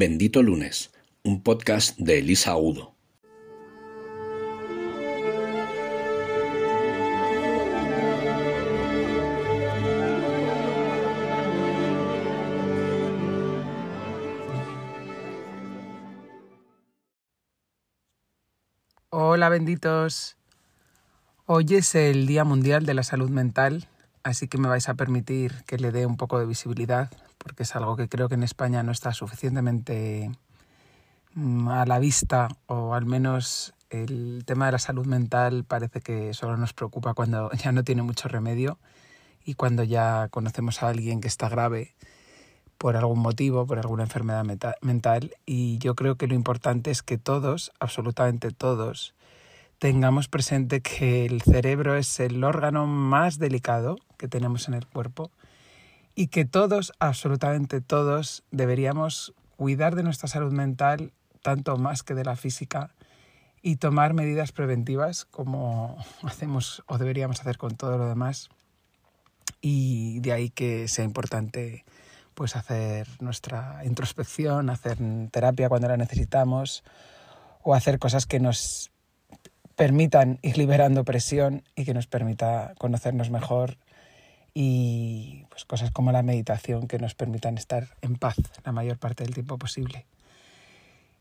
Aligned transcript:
Bendito 0.00 0.44
Lunes, 0.44 0.92
un 1.24 1.42
podcast 1.42 1.98
de 1.98 2.20
Elisa 2.20 2.56
Udo. 2.56 2.94
Hola 19.10 19.48
benditos. 19.48 20.36
Hoy 21.46 21.66
es 21.70 21.96
el 21.96 22.28
Día 22.28 22.44
Mundial 22.44 22.86
de 22.86 22.94
la 22.94 23.02
Salud 23.02 23.30
Mental, 23.30 23.88
así 24.22 24.46
que 24.46 24.58
me 24.58 24.68
vais 24.68 24.88
a 24.88 24.94
permitir 24.94 25.64
que 25.66 25.76
le 25.76 25.90
dé 25.90 26.06
un 26.06 26.16
poco 26.16 26.38
de 26.38 26.46
visibilidad, 26.46 27.10
porque 27.38 27.62
es 27.62 27.74
algo 27.76 27.96
que 27.96 28.08
creo 28.08 28.28
que 28.28 28.34
en 28.34 28.42
España 28.42 28.82
no 28.82 28.92
está 28.92 29.12
suficientemente 29.12 30.30
mm, 31.34 31.68
a 31.68 31.86
la 31.86 31.98
vista, 31.98 32.48
o 32.66 32.94
al 32.94 33.06
menos 33.06 33.74
el 33.90 34.42
tema 34.44 34.66
de 34.66 34.72
la 34.72 34.78
salud 34.78 35.06
mental 35.06 35.64
parece 35.64 36.00
que 36.00 36.34
solo 36.34 36.56
nos 36.56 36.72
preocupa 36.72 37.14
cuando 37.14 37.50
ya 37.64 37.72
no 37.72 37.84
tiene 37.84 38.02
mucho 38.02 38.28
remedio 38.28 38.78
y 39.44 39.54
cuando 39.54 39.82
ya 39.82 40.28
conocemos 40.30 40.82
a 40.82 40.88
alguien 40.88 41.20
que 41.20 41.28
está 41.28 41.48
grave 41.48 41.94
por 42.76 42.96
algún 42.96 43.18
motivo, 43.18 43.66
por 43.66 43.78
alguna 43.78 44.04
enfermedad 44.04 44.44
mental. 44.82 45.34
Y 45.46 45.78
yo 45.78 45.94
creo 45.94 46.16
que 46.16 46.28
lo 46.28 46.34
importante 46.34 46.90
es 46.90 47.02
que 47.02 47.18
todos, 47.18 47.72
absolutamente 47.80 48.50
todos, 48.52 49.14
tengamos 49.78 50.28
presente 50.28 50.80
que 50.80 51.24
el 51.24 51.42
cerebro 51.42 51.96
es 51.96 52.20
el 52.20 52.44
órgano 52.44 52.86
más 52.86 53.38
delicado 53.38 53.96
que 54.16 54.28
tenemos 54.28 54.68
en 54.68 54.74
el 54.74 54.86
cuerpo 54.86 55.30
y 56.18 56.26
que 56.26 56.44
todos, 56.44 56.92
absolutamente 56.98 57.80
todos, 57.80 58.42
deberíamos 58.50 59.34
cuidar 59.56 59.94
de 59.94 60.02
nuestra 60.02 60.26
salud 60.26 60.52
mental 60.52 61.12
tanto 61.42 61.76
más 61.76 62.02
que 62.02 62.16
de 62.16 62.24
la 62.24 62.34
física 62.34 62.90
y 63.62 63.76
tomar 63.76 64.14
medidas 64.14 64.50
preventivas 64.50 65.26
como 65.26 65.96
hacemos 66.24 66.82
o 66.88 66.98
deberíamos 66.98 67.40
hacer 67.40 67.56
con 67.56 67.76
todo 67.76 67.98
lo 67.98 68.08
demás. 68.08 68.48
Y 69.60 70.18
de 70.18 70.32
ahí 70.32 70.50
que 70.50 70.88
sea 70.88 71.04
importante 71.04 71.84
pues 72.34 72.56
hacer 72.56 73.06
nuestra 73.20 73.82
introspección, 73.84 74.70
hacer 74.70 74.98
terapia 75.30 75.68
cuando 75.68 75.86
la 75.86 75.96
necesitamos 75.96 76.82
o 77.62 77.76
hacer 77.76 78.00
cosas 78.00 78.26
que 78.26 78.40
nos 78.40 78.90
permitan 79.76 80.40
ir 80.42 80.58
liberando 80.58 81.04
presión 81.04 81.62
y 81.76 81.84
que 81.84 81.94
nos 81.94 82.08
permita 82.08 82.74
conocernos 82.76 83.30
mejor 83.30 83.78
y 84.60 85.44
pues 85.50 85.64
cosas 85.64 85.92
como 85.92 86.10
la 86.10 86.24
meditación 86.24 86.88
que 86.88 86.98
nos 86.98 87.14
permitan 87.14 87.56
estar 87.58 87.90
en 88.02 88.16
paz 88.16 88.34
la 88.64 88.72
mayor 88.72 88.98
parte 88.98 89.22
del 89.22 89.32
tiempo 89.32 89.56
posible. 89.56 90.04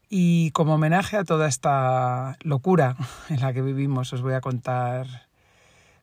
Y 0.10 0.50
como 0.52 0.74
homenaje 0.74 1.18
a 1.18 1.24
toda 1.24 1.48
esta 1.48 2.36
locura 2.42 2.98
en 3.30 3.42
la 3.42 3.54
que 3.54 3.62
vivimos, 3.62 4.12
os 4.12 4.24
voy 4.24 4.34
a 4.34 4.42
contar 4.42 5.06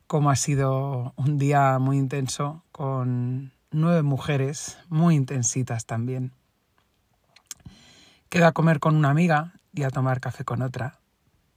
cómo 0.06 0.30
ha 0.30 0.36
sido 0.36 1.12
un 1.16 1.36
día 1.36 1.80
muy 1.80 1.98
intenso 1.98 2.62
con 2.70 3.50
nueve 3.72 4.04
mujeres 4.04 4.78
muy 4.88 5.16
intensitas 5.16 5.86
también. 5.86 6.30
Quedo 8.28 8.46
a 8.46 8.52
comer 8.52 8.78
con 8.78 8.94
una 8.94 9.10
amiga 9.10 9.54
y 9.72 9.82
a 9.82 9.90
tomar 9.90 10.20
café 10.20 10.44
con 10.44 10.62
otra. 10.62 11.00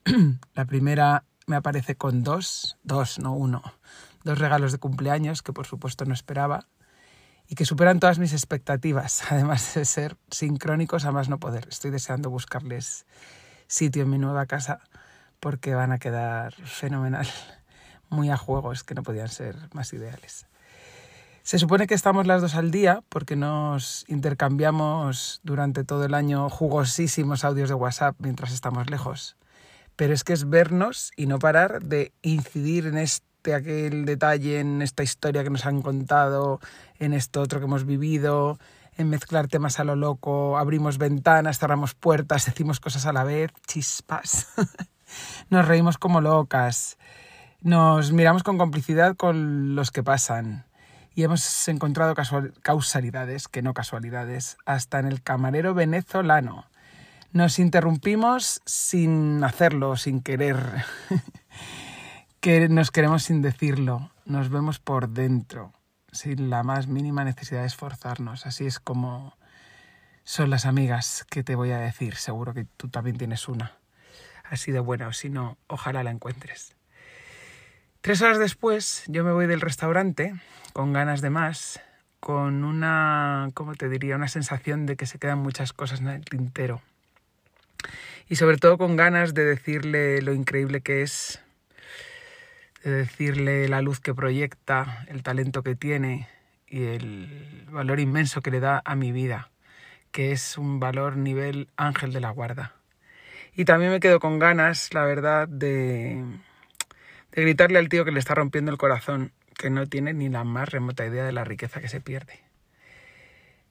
La 0.55 0.65
primera 0.65 1.23
me 1.45 1.55
aparece 1.55 1.93
con 1.93 2.23
dos, 2.23 2.77
dos, 2.83 3.19
no 3.19 3.33
uno, 3.33 3.61
dos 4.23 4.39
regalos 4.39 4.71
de 4.71 4.77
cumpleaños 4.77 5.41
que 5.41 5.53
por 5.53 5.65
supuesto 5.65 6.05
no 6.05 6.13
esperaba 6.13 6.67
y 7.47 7.55
que 7.55 7.65
superan 7.65 7.99
todas 7.99 8.19
mis 8.19 8.33
expectativas, 8.33 9.23
además 9.31 9.73
de 9.73 9.85
ser 9.85 10.17
sincrónicos 10.29 11.05
a 11.05 11.11
más 11.11 11.29
no 11.29 11.39
poder. 11.39 11.67
Estoy 11.69 11.91
deseando 11.91 12.29
buscarles 12.29 13.05
sitio 13.67 14.03
en 14.03 14.09
mi 14.09 14.17
nueva 14.17 14.45
casa 14.45 14.79
porque 15.39 15.75
van 15.75 15.91
a 15.91 15.99
quedar 15.99 16.53
fenomenal, 16.53 17.27
muy 18.09 18.29
a 18.29 18.37
juegos 18.37 18.83
que 18.83 18.95
no 18.95 19.03
podían 19.03 19.29
ser 19.29 19.55
más 19.73 19.93
ideales. 19.93 20.47
Se 21.47 21.59
supone 21.59 21.87
que 21.87 21.93
estamos 21.93 22.27
las 22.27 22.41
dos 22.41 22.55
al 22.55 22.71
día 22.71 23.03
porque 23.07 23.37
nos 23.37 24.03
intercambiamos 24.09 25.39
durante 25.43 25.85
todo 25.85 26.03
el 26.03 26.13
año 26.13 26.49
jugosísimos 26.49 27.45
audios 27.45 27.69
de 27.69 27.75
WhatsApp 27.75 28.17
mientras 28.19 28.51
estamos 28.51 28.89
lejos. 28.89 29.37
Pero 29.95 30.13
es 30.13 30.25
que 30.25 30.33
es 30.33 30.49
vernos 30.49 31.13
y 31.15 31.25
no 31.25 31.39
parar 31.39 31.81
de 31.83 32.11
incidir 32.21 32.85
en 32.85 32.97
este, 33.47 33.55
aquel 33.55 34.05
detalle, 34.05 34.59
en 34.59 34.81
esta 34.81 35.03
historia 35.03 35.41
que 35.41 35.49
nos 35.49 35.65
han 35.65 35.81
contado, 35.81 36.59
en 36.99 37.13
esto 37.13 37.39
otro 37.39 37.59
que 37.59 37.65
hemos 37.65 37.85
vivido, 37.85 38.59
en 38.97 39.09
mezclar 39.09 39.47
temas 39.47 39.79
a 39.79 39.85
lo 39.85 39.95
loco, 39.95 40.57
abrimos 40.57 40.97
ventanas, 40.97 41.57
cerramos 41.57 41.93
puertas, 41.93 42.45
decimos 42.45 42.81
cosas 42.81 43.05
a 43.05 43.13
la 43.13 43.23
vez, 43.23 43.51
chispas. 43.65 44.47
nos 45.49 45.65
reímos 45.65 45.97
como 45.97 46.19
locas, 46.19 46.97
nos 47.61 48.11
miramos 48.11 48.43
con 48.43 48.57
complicidad 48.57 49.15
con 49.15 49.75
los 49.75 49.91
que 49.91 50.03
pasan 50.03 50.65
y 51.15 51.23
hemos 51.23 51.67
encontrado 51.69 52.15
causalidades, 52.61 53.47
que 53.47 53.61
no 53.61 53.73
casualidades, 53.73 54.57
hasta 54.65 54.99
en 54.99 55.05
el 55.05 55.23
camarero 55.23 55.73
venezolano. 55.73 56.65
Nos 57.31 57.59
interrumpimos 57.59 58.61
sin 58.65 59.41
hacerlo, 59.43 59.95
sin 59.95 60.21
querer, 60.21 60.57
nos 62.47 62.91
queremos 62.91 63.23
sin 63.23 63.41
decirlo, 63.41 64.09
nos 64.23 64.49
vemos 64.49 64.79
por 64.79 65.09
dentro, 65.09 65.73
sin 66.13 66.49
la 66.49 66.63
más 66.63 66.87
mínima 66.87 67.25
necesidad 67.25 67.59
de 67.59 67.67
esforzarnos. 67.67 68.45
Así 68.45 68.65
es 68.65 68.79
como 68.79 69.35
son 70.23 70.49
las 70.49 70.65
amigas 70.65 71.25
que 71.29 71.43
te 71.43 71.55
voy 71.55 71.71
a 71.71 71.79
decir, 71.79 72.15
seguro 72.15 72.53
que 72.53 72.63
tú 72.63 72.87
también 72.87 73.17
tienes 73.17 73.49
una. 73.49 73.73
Así 74.45 74.71
de 74.71 74.79
buena, 74.79 75.09
o 75.09 75.13
si 75.13 75.29
no, 75.29 75.57
ojalá 75.67 76.03
la 76.03 76.11
encuentres. 76.11 76.77
Tres 77.99 78.21
horas 78.21 78.39
después 78.39 79.03
yo 79.07 79.25
me 79.25 79.33
voy 79.33 79.45
del 79.47 79.59
restaurante 79.59 80.33
con 80.71 80.93
ganas 80.93 81.19
de 81.19 81.29
más, 81.29 81.81
con 82.21 82.63
una, 82.63 83.49
¿cómo 83.55 83.75
te 83.75 83.89
diría?, 83.89 84.15
una 84.15 84.29
sensación 84.29 84.85
de 84.85 84.95
que 84.95 85.05
se 85.05 85.19
quedan 85.19 85.39
muchas 85.39 85.73
cosas 85.73 85.99
en 85.99 86.07
el 86.07 86.23
tintero. 86.23 86.81
Y 88.29 88.37
sobre 88.37 88.55
todo 88.55 88.77
con 88.77 88.95
ganas 88.95 89.33
de 89.33 89.43
decirle 89.43 90.21
lo 90.21 90.31
increíble 90.31 90.79
que 90.79 91.01
es, 91.01 91.41
de 92.87 92.97
decirle 92.97 93.67
la 93.67 93.81
luz 93.81 93.99
que 93.99 94.13
proyecta, 94.13 95.05
el 95.09 95.23
talento 95.23 95.63
que 95.63 95.75
tiene 95.75 96.27
y 96.67 96.83
el 96.85 97.65
valor 97.69 97.99
inmenso 97.99 98.41
que 98.41 98.51
le 98.51 98.59
da 98.59 98.81
a 98.83 98.95
mi 98.95 99.11
vida, 99.11 99.49
que 100.11 100.31
es 100.31 100.57
un 100.57 100.79
valor 100.79 101.17
nivel 101.17 101.69
ángel 101.77 102.13
de 102.13 102.21
la 102.21 102.31
guarda. 102.31 102.73
Y 103.55 103.65
también 103.65 103.91
me 103.91 103.99
quedo 103.99 104.19
con 104.19 104.39
ganas, 104.39 104.93
la 104.93 105.05
verdad, 105.05 105.47
de 105.47 106.23
de 107.37 107.43
gritarle 107.43 107.77
al 107.77 107.87
tío 107.87 108.03
que 108.03 108.11
le 108.11 108.17
está 108.17 108.33
rompiendo 108.33 108.71
el 108.71 108.79
corazón, 108.79 109.31
que 109.55 109.69
no 109.69 109.85
tiene 109.85 110.11
ni 110.11 110.27
la 110.27 110.43
más 110.43 110.69
remota 110.69 111.05
idea 111.05 111.23
de 111.23 111.31
la 111.31 111.43
riqueza 111.43 111.79
que 111.79 111.87
se 111.87 112.01
pierde. 112.01 112.39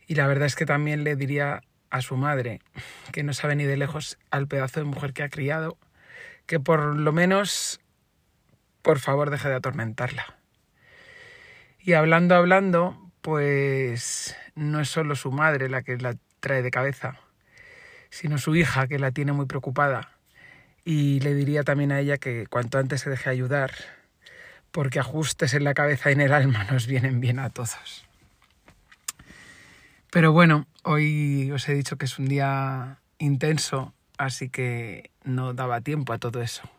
Y 0.07 0.15
la 0.15 0.29
verdad 0.29 0.47
es 0.47 0.55
que 0.55 0.67
también 0.67 1.03
le 1.03 1.17
diría 1.17 1.63
a 1.91 2.01
su 2.01 2.17
madre, 2.17 2.61
que 3.11 3.25
no 3.25 3.33
sabe 3.33 3.57
ni 3.57 3.65
de 3.65 3.77
lejos 3.77 4.19
al 4.31 4.47
pedazo 4.47 4.79
de 4.79 4.87
mujer 4.87 5.13
que 5.13 5.25
ha 5.25 5.29
criado, 5.29 5.79
que 6.47 6.61
por 6.61 6.97
lo 6.97 7.13
menos, 7.13 7.81
por 8.87 9.01
favor, 9.01 9.31
deje 9.31 9.49
de 9.49 9.57
atormentarla. 9.57 10.37
Y 11.81 11.95
hablando, 11.95 12.37
hablando, 12.37 13.11
pues 13.21 14.37
no 14.55 14.79
es 14.79 14.89
solo 14.89 15.17
su 15.17 15.33
madre 15.33 15.69
la 15.69 15.83
que 15.83 15.97
la 15.97 16.15
trae 16.39 16.63
de 16.63 16.71
cabeza, 16.71 17.19
sino 18.11 18.39
su 18.39 18.55
hija 18.55 18.87
que 18.87 19.01
la 19.01 19.11
tiene 19.11 19.33
muy 19.33 19.47
preocupada 19.47 20.13
y 20.85 21.19
le 21.19 21.35
diría 21.35 21.65
también 21.65 21.91
a 21.91 21.99
ella 21.99 22.19
que 22.19 22.47
cuanto 22.47 22.79
antes 22.79 23.01
se 23.01 23.11
deje 23.11 23.29
ayudar, 23.29 23.73
porque 24.71 25.01
ajustes 25.01 25.55
en 25.55 25.65
la 25.65 25.75
cabeza 25.75 26.11
y 26.11 26.13
en 26.13 26.21
el 26.21 26.33
alma 26.33 26.63
nos 26.71 26.87
vienen 26.87 27.19
bien 27.19 27.41
a 27.41 27.51
todos. 27.51 28.07
Pero 30.13 30.31
bueno, 30.31 30.69
hoy 30.85 31.51
os 31.51 31.69
he 31.69 31.75
dicho 31.75 31.97
que 31.97 32.05
es 32.05 32.21
un 32.21 32.29
día 32.29 33.01
intenso, 33.19 33.95
así 34.17 34.49
que 34.49 35.11
no 35.25 35.55
daba 35.55 35.81
tiempo 35.81 36.13
a 36.13 36.19
todo 36.19 36.41
eso. 36.41 36.71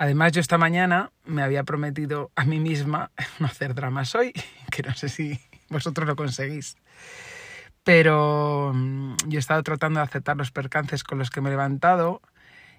Además, 0.00 0.30
yo 0.30 0.40
esta 0.40 0.58
mañana 0.58 1.10
me 1.24 1.42
había 1.42 1.64
prometido 1.64 2.30
a 2.36 2.44
mí 2.44 2.60
misma 2.60 3.10
no 3.40 3.46
hacer 3.46 3.74
dramas 3.74 4.14
hoy, 4.14 4.32
que 4.70 4.82
no 4.82 4.94
sé 4.94 5.08
si 5.08 5.40
vosotros 5.68 6.06
lo 6.06 6.14
conseguís. 6.14 6.76
Pero 7.82 8.72
mm, 8.74 9.16
yo 9.26 9.38
he 9.38 9.40
estado 9.40 9.62
tratando 9.64 9.98
de 9.98 10.04
aceptar 10.04 10.36
los 10.36 10.52
percances 10.52 11.02
con 11.02 11.18
los 11.18 11.30
que 11.30 11.40
me 11.40 11.48
he 11.48 11.52
levantado, 11.52 12.22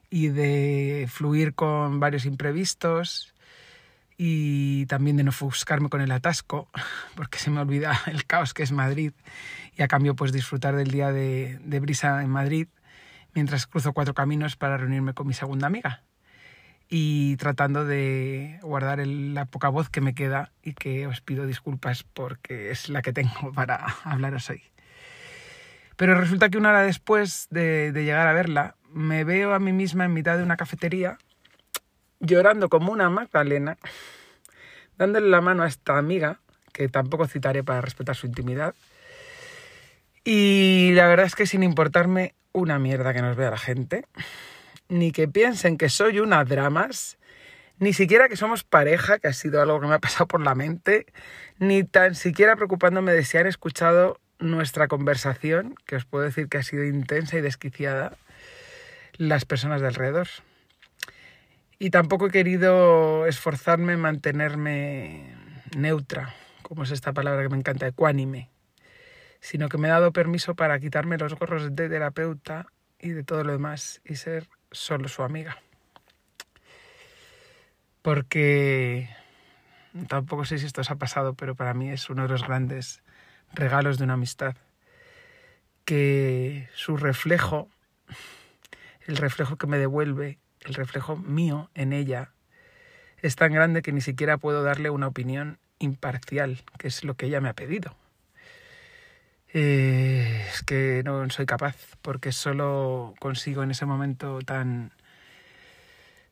y 0.09 0.29
de 0.29 1.07
fluir 1.09 1.53
con 1.53 1.99
varios 1.99 2.25
imprevistos 2.25 3.35
y 4.17 4.85
también 4.87 5.17
de 5.17 5.23
no 5.23 5.29
ofuscarme 5.29 5.89
con 5.89 6.01
el 6.01 6.11
atasco, 6.11 6.69
porque 7.15 7.37
se 7.37 7.51
me 7.51 7.59
olvida 7.59 7.99
el 8.07 8.25
caos 8.25 8.53
que 8.53 8.63
es 8.63 8.71
Madrid 8.71 9.13
y 9.75 9.83
a 9.83 9.87
cambio 9.87 10.15
pues 10.15 10.31
disfrutar 10.31 10.75
del 10.75 10.89
día 10.89 11.11
de, 11.11 11.59
de 11.63 11.79
brisa 11.79 12.23
en 12.23 12.29
Madrid 12.29 12.67
mientras 13.33 13.67
cruzo 13.67 13.93
cuatro 13.93 14.13
caminos 14.13 14.55
para 14.55 14.77
reunirme 14.77 15.13
con 15.13 15.27
mi 15.27 15.33
segunda 15.33 15.67
amiga 15.67 16.03
y 16.89 17.37
tratando 17.37 17.85
de 17.85 18.59
guardar 18.63 19.05
la 19.05 19.45
poca 19.45 19.69
voz 19.69 19.89
que 19.89 20.01
me 20.01 20.15
queda 20.15 20.51
y 20.63 20.73
que 20.73 21.05
os 21.05 21.21
pido 21.21 21.45
disculpas 21.45 22.03
porque 22.03 22.71
es 22.71 22.89
la 22.89 23.03
que 23.03 23.13
tengo 23.13 23.51
para 23.55 23.85
hablaros 24.03 24.49
hoy. 24.49 24.63
Pero 25.95 26.15
resulta 26.15 26.49
que 26.49 26.57
una 26.57 26.69
hora 26.69 26.81
después 26.81 27.47
de, 27.51 27.91
de 27.91 28.03
llegar 28.03 28.27
a 28.27 28.33
verla, 28.33 28.75
me 28.91 29.23
veo 29.23 29.53
a 29.53 29.59
mí 29.59 29.71
misma 29.71 30.05
en 30.05 30.13
mitad 30.13 30.37
de 30.37 30.43
una 30.43 30.57
cafetería 30.57 31.17
llorando 32.19 32.69
como 32.69 32.91
una 32.91 33.09
magdalena, 33.09 33.77
dándole 34.97 35.29
la 35.29 35.41
mano 35.41 35.63
a 35.63 35.67
esta 35.67 35.97
amiga, 35.97 36.39
que 36.73 36.89
tampoco 36.89 37.27
citaré 37.27 37.63
para 37.63 37.81
respetar 37.81 38.15
su 38.15 38.27
intimidad. 38.27 38.75
Y 40.23 40.91
la 40.93 41.07
verdad 41.07 41.25
es 41.25 41.35
que 41.35 41.45
sin 41.45 41.63
importarme 41.63 42.35
una 42.51 42.79
mierda 42.79 43.13
que 43.13 43.21
nos 43.21 43.35
vea 43.35 43.51
la 43.51 43.57
gente, 43.57 44.05
ni 44.89 45.11
que 45.11 45.27
piensen 45.27 45.77
que 45.77 45.87
soy 45.87 46.19
una 46.19 46.43
dramas, 46.43 47.17
ni 47.77 47.93
siquiera 47.93 48.27
que 48.27 48.35
somos 48.35 48.63
pareja, 48.63 49.19
que 49.19 49.29
ha 49.29 49.33
sido 49.33 49.61
algo 49.61 49.79
que 49.79 49.87
me 49.87 49.95
ha 49.95 49.99
pasado 49.99 50.27
por 50.27 50.41
la 50.41 50.55
mente, 50.55 51.05
ni 51.59 51.83
tan 51.83 52.15
siquiera 52.15 52.55
preocupándome 52.55 53.13
de 53.13 53.23
si 53.23 53.37
han 53.37 53.47
escuchado 53.47 54.19
nuestra 54.39 54.87
conversación, 54.87 55.75
que 55.85 55.95
os 55.95 56.05
puedo 56.05 56.25
decir 56.25 56.49
que 56.49 56.57
ha 56.57 56.63
sido 56.63 56.83
intensa 56.83 57.37
y 57.37 57.41
desquiciada, 57.41 58.17
las 59.17 59.45
personas 59.45 59.81
de 59.81 59.87
alrededor. 59.87 60.27
Y 61.77 61.91
tampoco 61.91 62.27
he 62.27 62.31
querido 62.31 63.25
esforzarme 63.27 63.93
en 63.93 64.01
mantenerme 64.01 65.35
neutra, 65.77 66.35
como 66.61 66.83
es 66.83 66.91
esta 66.91 67.13
palabra 67.13 67.43
que 67.43 67.49
me 67.49 67.57
encanta, 67.57 67.87
ecuánime, 67.87 68.49
sino 69.39 69.69
que 69.69 69.77
me 69.77 69.87
he 69.87 69.91
dado 69.91 70.11
permiso 70.11 70.55
para 70.55 70.79
quitarme 70.79 71.17
los 71.17 71.35
gorros 71.35 71.75
de 71.75 71.89
terapeuta 71.89 72.67
y 72.99 73.09
de 73.09 73.23
todo 73.23 73.43
lo 73.43 73.53
demás 73.53 74.01
y 74.03 74.15
ser 74.15 74.49
solo 74.71 75.07
su 75.07 75.23
amiga. 75.23 75.57
Porque 78.01 79.09
tampoco 80.07 80.45
sé 80.45 80.57
si 80.57 80.65
esto 80.65 80.81
os 80.81 80.91
ha 80.91 80.95
pasado, 80.95 81.33
pero 81.33 81.55
para 81.55 81.73
mí 81.73 81.89
es 81.89 82.09
uno 82.09 82.23
de 82.23 82.29
los 82.29 82.45
grandes 82.45 83.03
regalos 83.53 83.97
de 83.97 84.05
una 84.05 84.13
amistad. 84.13 84.55
Que 85.85 86.69
su 86.73 86.97
reflejo, 86.97 87.69
el 89.05 89.17
reflejo 89.17 89.57
que 89.57 89.67
me 89.67 89.77
devuelve, 89.77 90.39
el 90.61 90.73
reflejo 90.73 91.15
mío 91.17 91.69
en 91.73 91.93
ella, 91.93 92.31
es 93.21 93.35
tan 93.35 93.51
grande 93.51 93.81
que 93.81 93.91
ni 93.91 94.01
siquiera 94.01 94.37
puedo 94.37 94.63
darle 94.63 94.89
una 94.89 95.07
opinión 95.07 95.59
imparcial, 95.79 96.63
que 96.77 96.87
es 96.87 97.03
lo 97.03 97.15
que 97.15 97.25
ella 97.25 97.41
me 97.41 97.49
ha 97.49 97.53
pedido. 97.53 97.95
Eh, 99.51 99.98
que 100.69 101.01
no 101.03 101.27
soy 101.31 101.47
capaz, 101.47 101.75
porque 102.03 102.31
solo 102.31 103.15
consigo 103.19 103.63
en 103.63 103.71
ese 103.71 103.87
momento 103.87 104.37
tan 104.45 104.91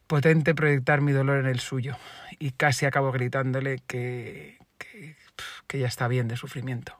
potente 0.06 0.54
proyectar 0.54 1.02
mi 1.02 1.12
dolor 1.12 1.40
en 1.40 1.48
el 1.48 1.60
suyo. 1.60 1.96
Y 2.38 2.52
casi 2.52 2.86
acabo 2.86 3.12
gritándole 3.12 3.82
que, 3.88 4.60
que, 4.78 5.80
ya 5.80 5.88
está 5.88 6.08
bien 6.08 6.28
de 6.28 6.38
sufrimiento. 6.38 6.94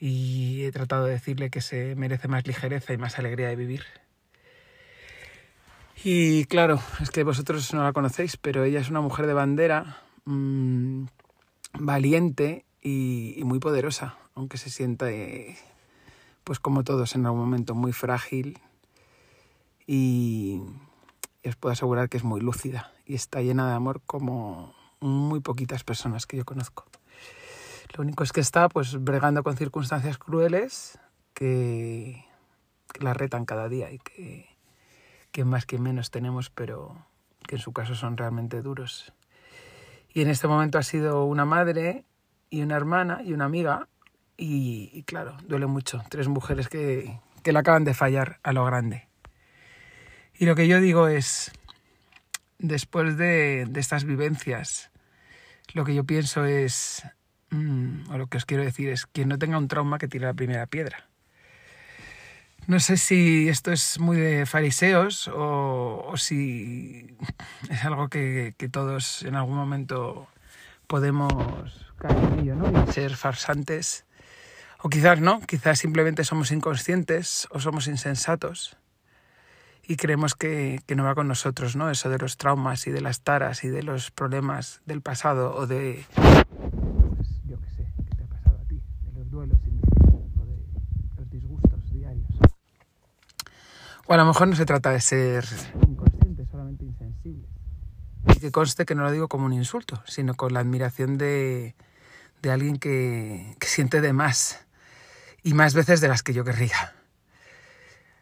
Y 0.00 0.64
he 0.64 0.72
tratado 0.72 1.04
de 1.04 1.12
decirle 1.12 1.50
que 1.50 1.60
se 1.60 1.96
merece 1.96 2.28
más 2.28 2.46
ligereza 2.46 2.94
y 2.94 2.96
más 2.96 3.18
alegría 3.18 3.48
de 3.48 3.56
vivir. 3.56 3.84
Y 6.02 6.46
claro, 6.46 6.80
es 7.02 7.10
que 7.10 7.24
vosotros 7.24 7.74
no 7.74 7.84
la 7.84 7.92
conocéis, 7.92 8.38
pero 8.38 8.64
ella 8.64 8.80
es 8.80 8.88
una 8.88 9.02
mujer 9.02 9.26
de 9.26 9.34
bandera, 9.34 9.98
mmm, 10.24 11.04
valiente 11.74 12.64
y, 12.80 13.42
muy 13.44 13.58
poderosa, 13.58 14.16
aunque 14.34 14.56
se 14.56 14.70
sienta, 14.70 15.10
pues 16.44 16.60
como 16.60 16.84
todos, 16.84 17.14
en 17.14 17.26
algún 17.26 17.40
momento 17.40 17.74
muy 17.74 17.92
frágil. 17.92 18.58
Y, 19.86 20.60
y 21.42 21.48
os 21.48 21.56
puedo 21.56 21.72
asegurar 21.72 22.08
que 22.08 22.16
es 22.16 22.24
muy 22.24 22.40
lúcida 22.40 22.92
y 23.04 23.14
está 23.14 23.40
llena 23.40 23.68
de 23.68 23.74
amor 23.74 24.00
como 24.06 24.74
muy 25.00 25.40
poquitas 25.40 25.84
personas 25.84 26.26
que 26.26 26.36
yo 26.36 26.44
conozco. 26.44 26.84
Lo 27.94 28.02
único 28.02 28.24
es 28.24 28.32
que 28.32 28.40
está 28.40 28.68
pues 28.68 29.02
bregando 29.02 29.42
con 29.42 29.56
circunstancias 29.56 30.18
crueles 30.18 30.98
que, 31.34 32.24
que 32.92 33.04
la 33.04 33.12
retan 33.12 33.44
cada 33.44 33.68
día 33.68 33.90
y 33.90 33.98
que, 33.98 34.48
que 35.30 35.44
más 35.44 35.66
que 35.66 35.78
menos 35.78 36.10
tenemos, 36.10 36.50
pero 36.50 36.96
que 37.46 37.56
en 37.56 37.60
su 37.60 37.72
caso 37.72 37.94
son 37.94 38.16
realmente 38.16 38.62
duros. 38.62 39.12
Y 40.14 40.22
en 40.22 40.28
este 40.28 40.46
momento 40.46 40.78
ha 40.78 40.82
sido 40.82 41.24
una 41.24 41.44
madre 41.44 42.04
y 42.50 42.62
una 42.62 42.76
hermana 42.76 43.20
y 43.24 43.32
una 43.32 43.46
amiga 43.46 43.88
y, 44.36 45.02
claro, 45.04 45.36
duele 45.46 45.66
mucho. 45.66 46.02
Tres 46.08 46.28
mujeres 46.28 46.68
que, 46.68 47.18
que 47.42 47.52
le 47.52 47.58
acaban 47.58 47.84
de 47.84 47.94
fallar 47.94 48.40
a 48.42 48.52
lo 48.52 48.64
grande. 48.64 49.08
Y 50.34 50.46
lo 50.46 50.54
que 50.54 50.66
yo 50.66 50.80
digo 50.80 51.08
es, 51.08 51.52
después 52.58 53.16
de, 53.16 53.66
de 53.68 53.80
estas 53.80 54.04
vivencias, 54.04 54.90
lo 55.74 55.84
que 55.84 55.94
yo 55.94 56.04
pienso 56.04 56.44
es, 56.44 57.04
mmm, 57.50 58.10
o 58.10 58.18
lo 58.18 58.26
que 58.26 58.38
os 58.38 58.44
quiero 58.44 58.64
decir 58.64 58.88
es, 58.88 59.06
quien 59.06 59.28
no 59.28 59.38
tenga 59.38 59.58
un 59.58 59.68
trauma 59.68 59.98
que 59.98 60.08
tire 60.08 60.26
la 60.26 60.34
primera 60.34 60.66
piedra. 60.66 61.08
No 62.66 62.78
sé 62.78 62.96
si 62.96 63.48
esto 63.48 63.72
es 63.72 63.98
muy 63.98 64.16
de 64.16 64.46
fariseos 64.46 65.26
o, 65.26 66.04
o 66.06 66.16
si 66.16 67.16
es 67.68 67.84
algo 67.84 68.08
que, 68.08 68.54
que, 68.56 68.68
todos 68.68 69.22
en 69.24 69.34
algún 69.34 69.56
momento 69.56 70.28
podemos 70.86 71.90
caer 71.98 72.16
en 72.18 72.38
ello, 72.38 72.54
¿no? 72.54 72.84
Y 72.84 72.92
ser 72.92 73.16
farsantes. 73.16 74.04
O 74.84 74.88
quizás 74.88 75.20
no, 75.20 75.40
quizás 75.40 75.78
simplemente 75.78 76.24
somos 76.24 76.50
inconscientes 76.50 77.46
o 77.50 77.60
somos 77.60 77.86
insensatos 77.86 78.76
y 79.86 79.94
creemos 79.96 80.34
que, 80.34 80.80
que, 80.86 80.96
no 80.96 81.04
va 81.04 81.14
con 81.14 81.28
nosotros, 81.28 81.76
¿no? 81.76 81.88
Eso 81.88 82.10
de 82.10 82.18
los 82.18 82.36
traumas 82.36 82.88
y 82.88 82.90
de 82.90 83.00
las 83.00 83.20
taras 83.20 83.62
y 83.62 83.68
de 83.68 83.84
los 83.84 84.10
problemas 84.10 84.80
del 84.84 85.00
pasado 85.00 85.54
o 85.54 85.68
de... 85.68 86.04
Pues 86.16 87.28
yo 87.44 87.60
qué 87.60 87.70
sé, 87.70 87.92
¿qué 88.08 88.16
te 88.16 88.22
ha 88.24 88.26
pasado 88.26 88.58
a 88.60 88.64
ti? 88.64 88.82
De 89.04 89.12
los 89.12 89.30
duelos 89.30 89.60
o 89.60 90.44
de 90.46 90.56
los 91.16 91.30
disgustos 91.30 91.92
diarios. 91.92 92.26
O 94.06 94.14
a 94.14 94.16
lo 94.16 94.26
mejor 94.26 94.48
no 94.48 94.56
se 94.56 94.66
trata 94.66 94.90
de 94.90 95.00
ser 95.00 95.44
inconsciente, 95.86 96.44
solamente 96.50 96.84
insensible. 96.84 97.46
Y 98.34 98.40
que 98.40 98.50
conste 98.50 98.84
que 98.84 98.96
no 98.96 99.04
lo 99.04 99.12
digo 99.12 99.28
como 99.28 99.46
un 99.46 99.52
insulto, 99.52 100.02
sino 100.06 100.34
con 100.34 100.52
la 100.52 100.58
admiración 100.58 101.18
de, 101.18 101.76
de 102.42 102.50
alguien 102.50 102.78
que, 102.78 103.54
que 103.60 103.68
siente 103.68 104.00
de 104.00 104.12
más 104.12 104.66
y 105.42 105.54
más 105.54 105.74
veces 105.74 106.00
de 106.00 106.08
las 106.08 106.22
que 106.22 106.32
yo 106.32 106.44
querría. 106.44 106.94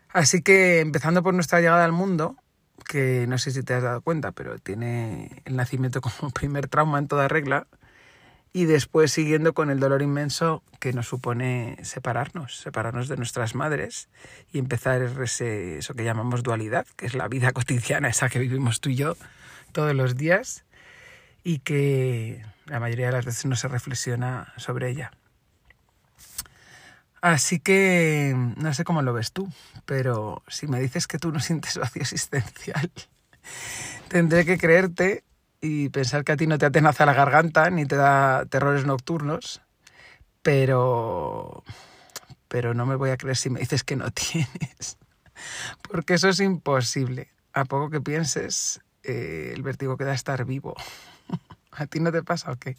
Así 0.08 0.42
que 0.42 0.80
empezando 0.80 1.22
por 1.22 1.34
nuestra 1.34 1.60
llegada 1.60 1.84
al 1.84 1.92
mundo, 1.92 2.36
que 2.86 3.26
no 3.28 3.38
sé 3.38 3.52
si 3.52 3.62
te 3.62 3.74
has 3.74 3.82
dado 3.82 4.00
cuenta, 4.00 4.32
pero 4.32 4.58
tiene 4.58 5.42
el 5.44 5.56
nacimiento 5.56 6.00
como 6.02 6.30
primer 6.32 6.68
trauma 6.68 6.98
en 6.98 7.08
toda 7.08 7.28
regla, 7.28 7.66
y 8.52 8.64
después 8.64 9.12
siguiendo 9.12 9.54
con 9.54 9.70
el 9.70 9.78
dolor 9.78 10.02
inmenso 10.02 10.64
que 10.80 10.92
nos 10.92 11.06
supone 11.06 11.76
separarnos, 11.82 12.58
separarnos 12.58 13.06
de 13.06 13.16
nuestras 13.16 13.54
madres 13.54 14.08
y 14.52 14.58
empezar 14.58 15.02
ese, 15.02 15.78
eso 15.78 15.94
que 15.94 16.02
llamamos 16.02 16.42
dualidad, 16.42 16.86
que 16.96 17.06
es 17.06 17.14
la 17.14 17.28
vida 17.28 17.52
cotidiana, 17.52 18.08
esa 18.08 18.28
que 18.28 18.40
vivimos 18.40 18.80
tú 18.80 18.90
y 18.90 18.96
yo 18.96 19.16
todos 19.72 19.94
los 19.94 20.16
días 20.16 20.64
y 21.44 21.60
que 21.60 22.44
la 22.66 22.80
mayoría 22.80 23.06
de 23.06 23.12
las 23.12 23.24
veces 23.24 23.46
no 23.46 23.54
se 23.54 23.68
reflexiona 23.68 24.52
sobre 24.56 24.90
ella. 24.90 25.12
Así 27.20 27.60
que 27.60 28.34
no 28.56 28.72
sé 28.72 28.84
cómo 28.84 29.02
lo 29.02 29.12
ves 29.12 29.32
tú, 29.32 29.48
pero 29.84 30.42
si 30.48 30.66
me 30.66 30.80
dices 30.80 31.06
que 31.06 31.18
tú 31.18 31.32
no 31.32 31.40
sientes 31.40 31.76
vacío 31.76 32.02
existencial, 32.02 32.90
tendré 34.08 34.44
que 34.46 34.56
creerte 34.56 35.24
y 35.60 35.90
pensar 35.90 36.24
que 36.24 36.32
a 36.32 36.36
ti 36.36 36.46
no 36.46 36.56
te 36.56 36.66
atenaza 36.66 37.04
la 37.04 37.12
garganta 37.12 37.68
ni 37.68 37.84
te 37.84 37.96
da 37.96 38.46
terrores 38.46 38.86
nocturnos, 38.86 39.60
pero 40.42 41.62
pero 42.48 42.74
no 42.74 42.84
me 42.84 42.96
voy 42.96 43.10
a 43.10 43.16
creer 43.16 43.36
si 43.36 43.48
me 43.48 43.60
dices 43.60 43.84
que 43.84 43.96
no 43.96 44.10
tienes, 44.10 44.98
porque 45.82 46.14
eso 46.14 46.28
es 46.28 46.40
imposible. 46.40 47.30
A 47.52 47.64
poco 47.64 47.90
que 47.90 48.00
pienses, 48.00 48.80
eh, 49.02 49.52
el 49.54 49.62
vértigo 49.62 49.96
que 49.96 50.04
da 50.04 50.14
estar 50.14 50.44
vivo. 50.44 50.74
¿A 51.72 51.86
ti 51.86 52.00
no 52.00 52.12
te 52.12 52.22
pasa 52.22 52.50
o 52.50 52.56
qué? 52.56 52.76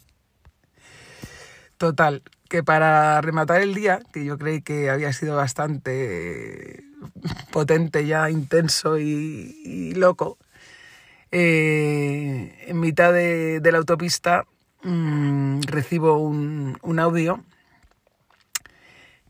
Total, 1.76 2.22
que 2.52 2.62
para 2.62 3.18
rematar 3.22 3.62
el 3.62 3.72
día, 3.72 4.00
que 4.12 4.26
yo 4.26 4.36
creí 4.36 4.60
que 4.60 4.90
había 4.90 5.10
sido 5.14 5.36
bastante 5.36 6.84
potente 7.50 8.04
ya, 8.04 8.28
intenso 8.28 8.98
y, 8.98 9.94
loco, 9.96 10.36
eh, 11.30 12.62
en 12.66 12.78
mitad 12.78 13.10
de, 13.10 13.58
la 13.64 13.78
autopista 13.78 14.44
mmm, 14.82 15.62
recibo 15.62 16.18
un, 16.18 16.76
un, 16.82 16.98
audio 16.98 17.42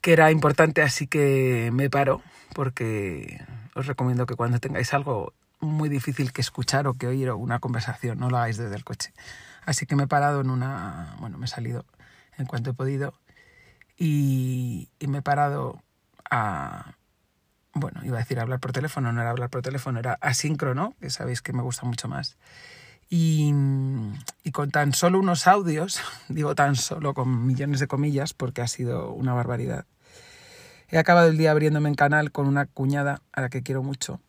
que 0.00 0.14
era 0.14 0.32
importante, 0.32 0.82
así 0.82 1.06
que 1.06 1.70
me 1.72 1.88
paro, 1.88 2.22
porque 2.56 3.40
os 3.76 3.86
recomiendo 3.86 4.26
que 4.26 4.34
cuando 4.34 4.58
tengáis 4.58 4.92
algo 4.94 5.32
muy 5.60 5.88
difícil 5.88 6.32
que 6.32 6.40
escuchar 6.40 6.88
o 6.88 6.94
que 6.94 7.06
oír 7.06 7.30
una 7.30 7.60
conversación, 7.60 8.18
no 8.18 8.30
lo 8.30 8.38
hagáis 8.38 8.56
desde 8.56 8.74
el 8.74 8.82
coche. 8.82 9.12
Así 9.64 9.86
que 9.86 9.94
me 9.94 10.04
he 10.04 10.08
parado 10.08 10.40
en 10.40 10.50
una, 10.50 11.14
bueno, 11.20 11.38
me 11.38 11.44
he 11.44 11.48
salido 11.48 11.84
en 12.38 12.46
cuanto 12.46 12.70
he 12.70 12.74
podido. 12.74 13.14
Y, 13.96 14.88
me 15.06 15.18
he 15.18 15.22
parado 15.22 15.82
a, 16.30 16.94
bueno, 17.74 18.00
iba 18.04 18.16
a 18.16 18.20
decir 18.20 18.40
hablar 18.40 18.60
por 18.60 18.72
teléfono, 18.72 19.12
no 19.12 19.20
era 19.20 19.30
hablar 19.30 19.50
por 19.50 19.62
teléfono, 19.62 19.98
era 19.98 20.18
asíncrono, 20.20 20.94
que 21.00 21.10
sabéis 21.10 21.42
que 21.42 21.52
me 21.52 21.62
gusta 21.62 21.86
mucho 21.86 22.08
más. 22.08 22.36
Y, 23.08 23.52
y 24.42 24.50
con 24.52 24.70
tan 24.70 24.94
solo 24.94 25.18
unos 25.18 25.46
audios, 25.46 26.00
digo 26.28 26.54
tan 26.54 26.76
solo 26.76 27.14
con 27.14 27.46
millones 27.46 27.80
de 27.80 27.86
comillas 27.86 28.32
porque 28.32 28.62
ha 28.62 28.68
sido 28.68 29.12
una 29.12 29.34
barbaridad, 29.34 29.84
He 30.92 30.98
acabado 30.98 31.28
el 31.28 31.38
día 31.38 31.52
abriéndome 31.52 31.88
en 31.88 31.94
canal 31.94 32.32
con 32.32 32.46
una 32.46 32.66
cuñada 32.66 33.22
a 33.32 33.40
la 33.40 33.48
que 33.48 33.62
quiero 33.62 33.82
mucho 33.82 34.20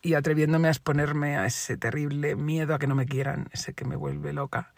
y 0.00 0.14
atreviéndome 0.14 0.68
a 0.68 0.70
exponerme 0.70 1.36
a 1.36 1.44
ese 1.44 1.76
terrible 1.76 2.36
miedo 2.36 2.74
a 2.74 2.78
que 2.78 2.86
no 2.86 2.94
me 2.94 3.04
quieran, 3.04 3.48
ese 3.52 3.74
que 3.74 3.84
me 3.84 3.96
vuelve 3.96 4.32
loca. 4.32 4.72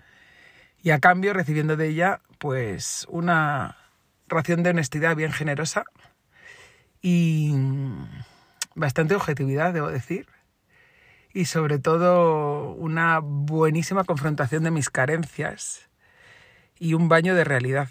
Y 0.83 0.91
a 0.91 0.99
cambio 0.99 1.33
recibiendo 1.33 1.77
de 1.77 1.89
ella 1.89 2.21
pues 2.39 3.07
una 3.09 3.77
ración 4.27 4.62
de 4.62 4.71
honestidad 4.71 5.15
bien 5.15 5.33
generosa 5.33 5.85
y 7.01 7.55
bastante 8.75 9.15
objetividad, 9.15 9.73
debo 9.73 9.89
decir. 9.89 10.27
Y 11.35 11.47
sobre 11.47 11.79
todo 11.79 12.73
una 12.73 13.21
buenísima 13.21 14.05
confrontación 14.05 14.65
de 14.65 14.71
mis 14.71 14.91
carencias 14.91 15.89
y 16.79 16.95
un 16.95 17.09
baño 17.09 17.35
de 17.35 17.45
realidad. 17.45 17.89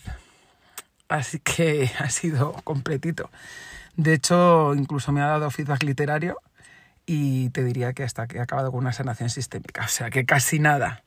Así 1.08 1.40
que 1.40 1.92
ha 2.00 2.10
sido 2.10 2.54
completito. 2.64 3.30
De 3.96 4.14
hecho, 4.14 4.74
incluso 4.76 5.12
me 5.12 5.22
ha 5.22 5.28
dado 5.28 5.52
feedback 5.52 5.84
literario 5.84 6.38
y 7.06 7.50
te 7.50 7.64
diría 7.64 7.94
que 7.94 8.04
hasta 8.04 8.28
que 8.28 8.38
he 8.38 8.42
acabado 8.42 8.72
con 8.72 8.82
una 8.82 8.94
sanación 8.94 9.30
sistémica. 9.30 9.86
O 9.86 9.90
sea, 9.90 10.10
que 10.10 10.26
casi 10.26 10.60
nada. 10.60 11.04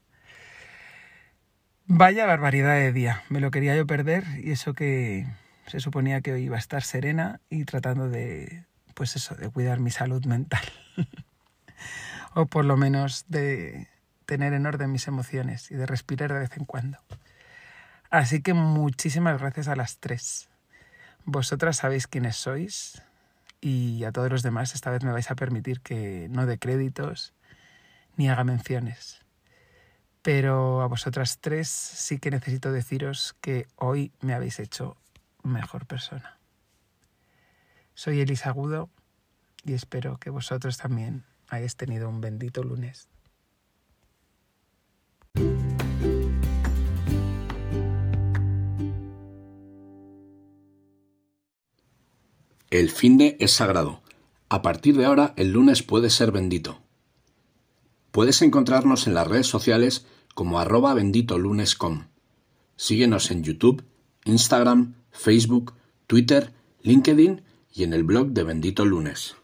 Vaya 1.86 2.24
barbaridad 2.24 2.76
de 2.76 2.92
día. 2.92 3.22
Me 3.28 3.40
lo 3.40 3.50
quería 3.50 3.76
yo 3.76 3.86
perder 3.86 4.24
y 4.42 4.52
eso 4.52 4.72
que 4.72 5.26
se 5.66 5.80
suponía 5.80 6.22
que 6.22 6.32
hoy 6.32 6.44
iba 6.44 6.56
a 6.56 6.58
estar 6.58 6.82
serena 6.82 7.42
y 7.50 7.66
tratando 7.66 8.08
de, 8.08 8.64
pues 8.94 9.16
eso, 9.16 9.34
de 9.34 9.50
cuidar 9.50 9.80
mi 9.80 9.90
salud 9.90 10.24
mental. 10.24 10.64
o 12.34 12.46
por 12.46 12.64
lo 12.64 12.78
menos 12.78 13.26
de 13.28 13.88
tener 14.24 14.54
en 14.54 14.64
orden 14.64 14.92
mis 14.92 15.08
emociones 15.08 15.70
y 15.70 15.74
de 15.74 15.84
respirar 15.84 16.32
de 16.32 16.38
vez 16.38 16.56
en 16.56 16.64
cuando. 16.64 16.98
Así 18.08 18.40
que 18.40 18.54
muchísimas 18.54 19.38
gracias 19.38 19.68
a 19.68 19.76
las 19.76 19.98
tres. 19.98 20.48
Vosotras 21.26 21.76
sabéis 21.76 22.06
quiénes 22.06 22.36
sois 22.36 23.02
y 23.60 24.04
a 24.04 24.12
todos 24.12 24.30
los 24.30 24.42
demás 24.42 24.74
esta 24.74 24.90
vez 24.90 25.04
me 25.04 25.12
vais 25.12 25.30
a 25.30 25.34
permitir 25.34 25.82
que 25.82 26.28
no 26.30 26.46
dé 26.46 26.58
créditos 26.58 27.34
ni 28.16 28.30
haga 28.30 28.44
menciones. 28.44 29.23
Pero 30.24 30.80
a 30.80 30.86
vosotras 30.86 31.36
tres 31.38 31.68
sí 31.68 32.18
que 32.18 32.30
necesito 32.30 32.72
deciros 32.72 33.36
que 33.42 33.66
hoy 33.76 34.10
me 34.22 34.32
habéis 34.32 34.58
hecho 34.58 34.96
mejor 35.42 35.84
persona. 35.84 36.38
Soy 37.92 38.20
Elisa 38.20 38.48
Agudo 38.48 38.88
y 39.66 39.74
espero 39.74 40.16
que 40.16 40.30
vosotros 40.30 40.78
también 40.78 41.24
hayáis 41.50 41.76
tenido 41.76 42.08
un 42.08 42.22
bendito 42.22 42.62
lunes. 42.62 43.06
El 52.70 52.90
fin 52.90 53.18
de 53.18 53.36
es 53.40 53.52
sagrado. 53.52 54.00
A 54.48 54.62
partir 54.62 54.96
de 54.96 55.04
ahora, 55.04 55.34
el 55.36 55.52
lunes 55.52 55.82
puede 55.82 56.08
ser 56.08 56.32
bendito. 56.32 56.80
Puedes 58.10 58.40
encontrarnos 58.40 59.06
en 59.06 59.12
las 59.12 59.26
redes 59.26 59.48
sociales 59.48 60.06
como 60.34 60.58
arroba 60.58 60.94
benditolunes.com. 60.94 62.04
Síguenos 62.76 63.30
en 63.30 63.44
YouTube, 63.44 63.84
Instagram, 64.24 64.94
Facebook, 65.10 65.74
Twitter, 66.06 66.52
LinkedIn 66.82 67.42
y 67.72 67.84
en 67.84 67.92
el 67.92 68.02
blog 68.02 68.28
de 68.28 68.42
Bendito 68.42 68.84
Lunes. 68.84 69.36